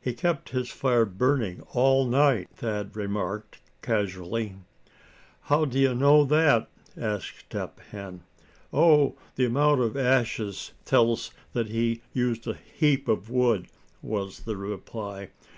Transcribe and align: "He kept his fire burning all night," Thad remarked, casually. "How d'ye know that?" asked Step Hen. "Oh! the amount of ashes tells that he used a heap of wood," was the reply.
"He 0.00 0.14
kept 0.14 0.48
his 0.56 0.70
fire 0.70 1.04
burning 1.04 1.60
all 1.74 2.06
night," 2.06 2.48
Thad 2.54 2.96
remarked, 2.96 3.58
casually. 3.82 4.54
"How 5.42 5.66
d'ye 5.66 5.92
know 5.92 6.24
that?" 6.24 6.70
asked 6.96 7.40
Step 7.40 7.78
Hen. 7.90 8.22
"Oh! 8.72 9.14
the 9.34 9.44
amount 9.44 9.82
of 9.82 9.94
ashes 9.94 10.72
tells 10.86 11.32
that 11.52 11.66
he 11.68 12.00
used 12.14 12.46
a 12.46 12.54
heap 12.54 13.08
of 13.08 13.28
wood," 13.28 13.66
was 14.00 14.40
the 14.44 14.56
reply. 14.56 15.28